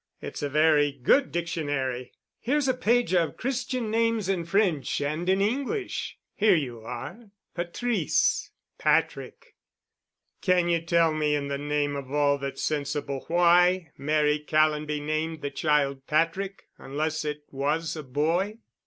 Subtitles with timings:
[0.19, 2.11] It's a very good dictionary.
[2.39, 6.17] Here's a page of Christian names in French and in English.
[6.33, 9.53] Here you are: Patrice—Patrick.
[10.41, 15.43] Can you tell me in the name of all that's sensible why Mary Callonby named
[15.43, 18.57] the child Patrick unless it was a boy?"